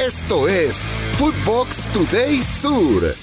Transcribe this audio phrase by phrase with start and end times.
[0.00, 3.14] Esto es Footbox Today Sur.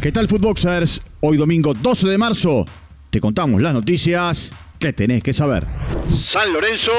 [0.00, 1.02] ¿Qué tal, Footboxers?
[1.20, 2.64] Hoy domingo 12 de marzo
[3.10, 5.66] te contamos las noticias que tenés que saber.
[6.24, 6.92] San Lorenzo,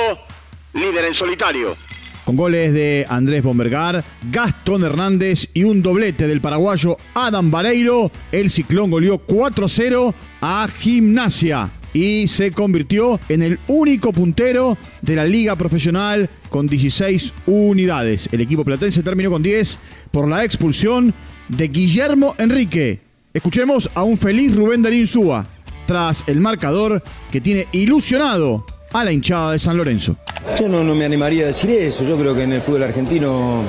[0.73, 1.75] líder en solitario.
[2.23, 8.51] Con goles de Andrés Bombergar, Gastón Hernández y un doblete del paraguayo Adam Vareiro, el
[8.51, 15.55] ciclón goleó 4-0 a Gimnasia y se convirtió en el único puntero de la liga
[15.55, 18.27] profesional con 16 unidades.
[18.31, 19.77] El equipo platense terminó con 10
[20.11, 21.13] por la expulsión
[21.47, 23.01] de Guillermo Enrique.
[23.33, 25.47] Escuchemos a un feliz Rubén Darín Súa
[25.85, 30.15] tras el marcador que tiene ilusionado a la hinchada de San Lorenzo.
[30.59, 32.03] Yo no, no me animaría a decir eso.
[32.03, 33.63] Yo creo que en el fútbol argentino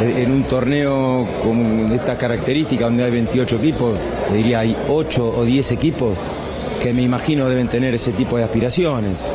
[0.00, 3.98] en un torneo con esta característica donde hay 28 equipos,
[4.32, 6.16] diría hay 8 o 10 equipos
[6.80, 9.26] que me imagino deben tener ese tipo de aspiraciones.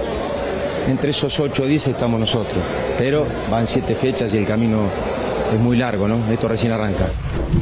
[0.88, 2.57] Entre esos 8 o 10 estamos nosotros,
[2.97, 4.89] pero van 7 fechas y el camino
[5.53, 6.17] es muy largo, ¿no?
[6.31, 7.07] Esto recién arranca.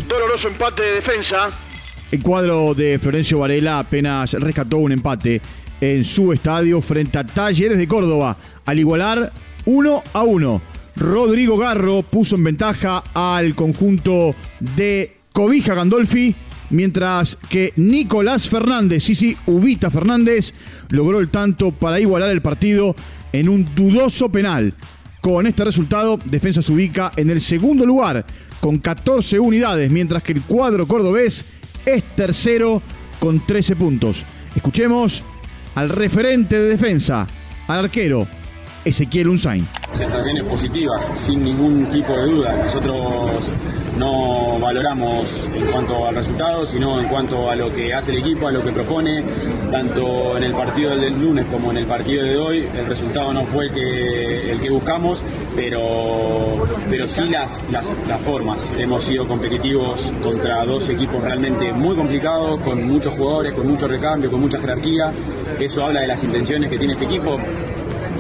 [0.08, 1.50] Doloroso empate de defensa.
[2.12, 5.42] El cuadro de Florencio Varela apenas rescató un empate
[5.80, 9.32] en su estadio frente a Talleres de Córdoba, al igualar
[9.66, 10.62] 1 a 1.
[10.96, 16.36] Rodrigo Garro puso en ventaja al conjunto de Cobija Gandolfi
[16.72, 20.54] mientras que Nicolás Fernández, sí, sí, Ubita Fernández,
[20.90, 22.96] logró el tanto para igualar el partido
[23.34, 24.74] en un dudoso penal.
[25.22, 28.26] Con este resultado, Defensa se ubica en el segundo lugar
[28.60, 31.46] con 14 unidades, mientras que el cuadro cordobés
[31.86, 32.82] es tercero
[33.20, 34.26] con 13 puntos.
[34.56, 35.24] Escuchemos
[35.76, 37.28] al referente de defensa,
[37.68, 38.28] al arquero
[38.84, 39.68] Ezequiel Unzain.
[39.94, 42.64] Sensaciones positivas, sin ningún tipo de duda.
[42.64, 43.52] Nosotros
[44.02, 48.48] no valoramos en cuanto al resultado, sino en cuanto a lo que hace el equipo,
[48.48, 49.24] a lo que propone,
[49.72, 52.68] tanto en el partido del lunes como en el partido de hoy.
[52.76, 55.24] El resultado no fue el que, el que buscamos,
[55.56, 58.74] pero, pero sí las, las, las formas.
[58.76, 64.32] Hemos sido competitivos contra dos equipos realmente muy complicados, con muchos jugadores, con mucho recambio,
[64.32, 65.12] con mucha jerarquía.
[65.60, 67.38] Eso habla de las intenciones que tiene este equipo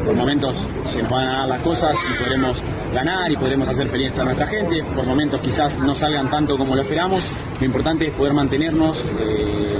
[0.05, 2.63] por momentos se nos van a dar las cosas y podremos
[2.93, 4.83] ganar y podremos hacer feliz a nuestra gente.
[4.95, 7.21] Por momentos quizás no salgan tanto como lo esperamos.
[7.59, 9.79] Lo importante es poder mantenernos eh,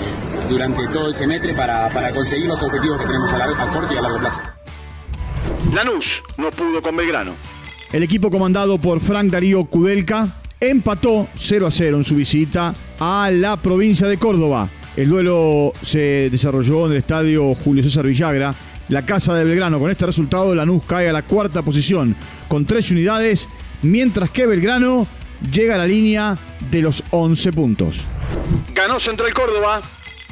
[0.50, 3.94] durante todo el semestre para, para, conseguir los objetivos que tenemos a, largo, a corto
[3.94, 4.40] y a largo plazo.
[5.74, 7.34] Lanús no pudo con Belgrano.
[7.92, 10.28] El equipo comandado por Frank Darío Kudelka
[10.60, 14.70] empató 0 a 0 en su visita a la provincia de Córdoba.
[14.96, 18.54] El duelo se desarrolló en el estadio Julio César Villagra
[18.90, 19.80] la Casa de Belgrano.
[19.80, 22.16] Con este resultado, Lanús cae a la cuarta posición
[22.48, 23.48] con tres unidades,
[23.82, 25.08] mientras que Belgrano
[25.52, 26.38] llega a la línea
[26.70, 28.08] de los 11 puntos.
[28.74, 29.82] Ganó Central Córdoba.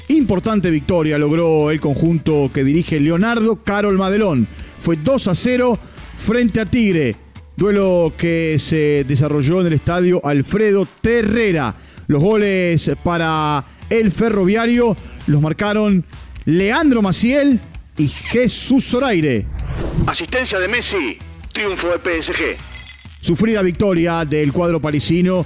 [0.09, 4.47] Importante victoria logró el conjunto que dirige Leonardo Carol Madelón.
[4.77, 5.79] Fue 2 a 0
[6.15, 7.15] frente a Tigre.
[7.55, 11.75] Duelo que se desarrolló en el estadio Alfredo Terrera.
[12.07, 14.95] Los goles para el ferroviario
[15.27, 16.05] los marcaron
[16.45, 17.59] Leandro Maciel
[17.99, 19.45] y Jesús Zoraire.
[20.07, 21.19] Asistencia de Messi,
[21.53, 22.57] triunfo de PSG.
[23.21, 25.45] Sufrida victoria del cuadro parisino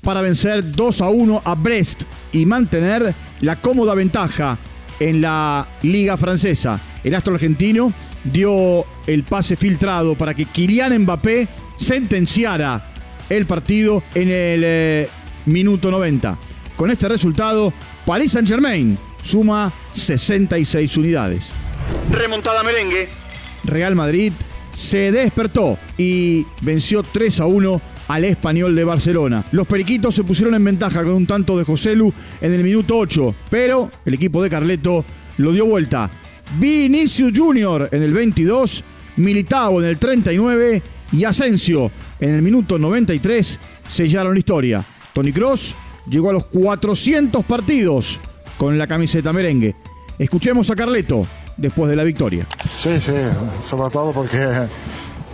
[0.00, 4.56] para vencer 2 a 1 a Brest y mantener la cómoda ventaja
[5.00, 6.80] en la liga francesa.
[7.02, 7.92] El astro argentino
[8.24, 12.92] dio el pase filtrado para que Kylian Mbappé sentenciara
[13.28, 15.08] el partido en el eh,
[15.46, 16.38] minuto 90.
[16.76, 17.72] Con este resultado,
[18.06, 21.50] Paris Saint-Germain suma 66 unidades.
[22.10, 23.08] Remontada merengue.
[23.64, 24.32] Real Madrid
[24.74, 29.44] se despertó y venció 3 a 1 al español de Barcelona.
[29.52, 33.34] Los periquitos se pusieron en ventaja con un tanto de Joselu en el minuto 8,
[33.50, 35.04] pero el equipo de Carleto
[35.36, 36.10] lo dio vuelta.
[36.58, 38.82] Vinicius Junior en el 22,
[39.16, 40.82] Militao en el 39
[41.12, 44.84] y Asensio en el minuto 93 sellaron la historia.
[45.12, 45.76] Tony Cross
[46.08, 48.20] llegó a los 400 partidos
[48.56, 49.74] con la camiseta merengue.
[50.18, 51.26] Escuchemos a Carleto
[51.58, 52.46] después de la victoria.
[52.78, 53.12] Sí, sí,
[53.68, 54.38] sobre todo porque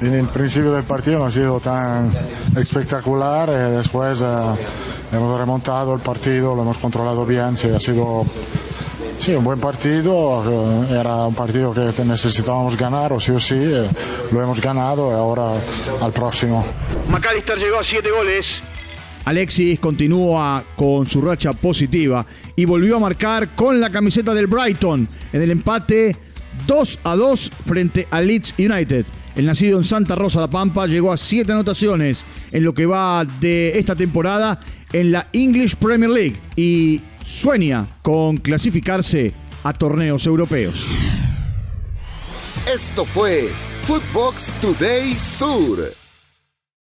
[0.01, 2.11] en el principio del partido no ha sido tan
[2.57, 4.27] espectacular y después eh,
[5.13, 8.25] hemos remontado el partido, lo hemos controlado bien, sí, ha sido
[9.19, 13.57] sí, un buen partido, eh, era un partido que necesitábamos ganar o sí o sí,
[13.57, 13.89] eh,
[14.33, 15.53] lo hemos ganado y ahora
[16.01, 16.65] al próximo.
[17.09, 18.63] McAllister llegó a siete goles.
[19.25, 22.27] Alexis continúa con su racha positiva
[22.57, 26.17] y volvió a marcar con la camiseta del Brighton en el empate
[26.67, 29.07] 2 a 2 frente a Leeds United.
[29.35, 33.25] El nacido en Santa Rosa La Pampa llegó a siete anotaciones en lo que va
[33.25, 34.61] de esta temporada
[34.93, 39.33] en la English Premier League y sueña con clasificarse
[39.65, 40.87] a torneos europeos.
[42.73, 43.51] Esto fue
[43.87, 46.04] Footbox Today Sur.